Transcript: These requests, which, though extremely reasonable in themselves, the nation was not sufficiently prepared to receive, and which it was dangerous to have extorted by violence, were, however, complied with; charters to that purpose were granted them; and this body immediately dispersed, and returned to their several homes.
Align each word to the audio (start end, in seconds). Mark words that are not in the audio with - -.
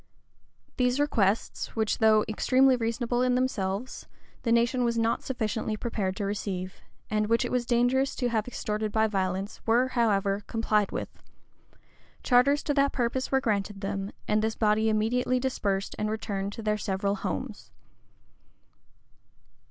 These 0.77 0.99
requests, 0.99 1.75
which, 1.75 1.99
though 1.99 2.25
extremely 2.27 2.75
reasonable 2.75 3.21
in 3.21 3.35
themselves, 3.35 4.07
the 4.41 4.51
nation 4.51 4.83
was 4.83 4.97
not 4.97 5.21
sufficiently 5.21 5.77
prepared 5.77 6.15
to 6.15 6.25
receive, 6.25 6.81
and 7.11 7.27
which 7.27 7.45
it 7.45 7.51
was 7.51 7.67
dangerous 7.67 8.15
to 8.15 8.29
have 8.29 8.47
extorted 8.47 8.91
by 8.91 9.05
violence, 9.05 9.61
were, 9.67 9.89
however, 9.89 10.41
complied 10.47 10.91
with; 10.91 11.21
charters 12.23 12.63
to 12.63 12.73
that 12.73 12.93
purpose 12.93 13.31
were 13.31 13.41
granted 13.41 13.81
them; 13.81 14.11
and 14.27 14.41
this 14.41 14.55
body 14.55 14.89
immediately 14.89 15.39
dispersed, 15.39 15.95
and 15.99 16.09
returned 16.09 16.51
to 16.53 16.63
their 16.63 16.79
several 16.79 17.17
homes. 17.17 17.69